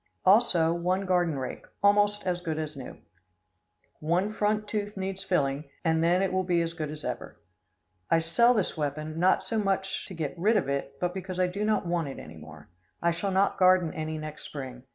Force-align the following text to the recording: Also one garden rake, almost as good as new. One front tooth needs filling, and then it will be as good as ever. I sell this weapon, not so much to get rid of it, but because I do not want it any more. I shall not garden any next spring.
Also 0.25 0.73
one 0.73 1.05
garden 1.05 1.37
rake, 1.37 1.63
almost 1.83 2.25
as 2.25 2.41
good 2.41 2.57
as 2.57 2.75
new. 2.75 2.97
One 3.99 4.33
front 4.33 4.67
tooth 4.67 4.97
needs 4.97 5.23
filling, 5.23 5.65
and 5.85 6.03
then 6.03 6.23
it 6.23 6.33
will 6.33 6.43
be 6.43 6.59
as 6.63 6.73
good 6.73 6.89
as 6.89 7.05
ever. 7.05 7.39
I 8.09 8.17
sell 8.17 8.55
this 8.55 8.75
weapon, 8.75 9.19
not 9.19 9.43
so 9.43 9.59
much 9.59 10.07
to 10.07 10.15
get 10.15 10.33
rid 10.39 10.57
of 10.57 10.67
it, 10.67 10.93
but 10.99 11.13
because 11.13 11.39
I 11.39 11.45
do 11.45 11.63
not 11.63 11.85
want 11.85 12.07
it 12.07 12.17
any 12.17 12.37
more. 12.37 12.67
I 12.99 13.11
shall 13.11 13.29
not 13.29 13.59
garden 13.59 13.93
any 13.93 14.17
next 14.17 14.41
spring. 14.41 14.85